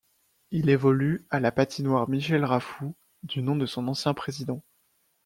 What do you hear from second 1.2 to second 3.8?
à la patinoire Michel Raffoux du nom de